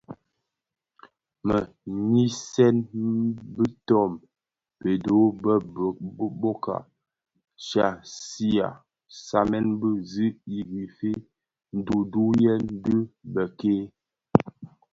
[1.45, 1.57] Me
[2.11, 2.77] nyisen
[3.55, 4.11] biton
[4.81, 5.53] bedho bë
[6.41, 6.75] bōka
[7.73, 8.67] ghaksiya
[9.21, 10.27] stamen bi zi
[10.57, 11.11] I Guife,
[11.77, 12.97] nduduyèn dhi
[13.33, 13.75] bëk-ke.